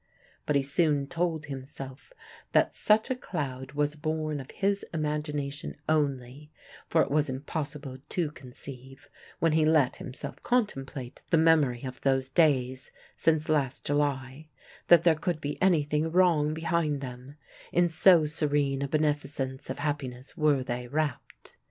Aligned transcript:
But 0.47 0.55
he 0.55 0.63
soon 0.63 1.05
told 1.05 1.45
himself 1.45 2.11
that 2.53 2.73
such 2.73 3.11
a 3.11 3.15
cloud 3.15 3.73
was 3.73 3.95
born 3.95 4.39
of 4.39 4.49
his 4.49 4.83
imagination 4.95 5.75
only, 5.87 6.51
for 6.87 7.03
it 7.03 7.11
was 7.11 7.29
impossible 7.29 7.99
to 8.09 8.31
conceive, 8.31 9.11
when 9.37 9.51
he 9.51 9.63
let 9.63 9.97
himself 9.97 10.41
contemplate 10.41 11.21
the 11.29 11.37
memory 11.37 11.83
of 11.83 12.01
those 12.01 12.29
days 12.29 12.89
since 13.15 13.47
last 13.47 13.85
July, 13.85 14.47
that 14.87 15.03
there 15.03 15.13
could 15.13 15.39
be 15.39 15.61
anything 15.61 16.09
wrong 16.11 16.55
behind 16.55 17.01
them, 17.01 17.35
in 17.71 17.87
so 17.87 18.25
serene 18.25 18.81
a 18.81 18.87
beneficence 18.87 19.69
of 19.69 19.77
happiness 19.77 20.35
were 20.35 20.63
they 20.63 20.87
wrapped. 20.87 21.55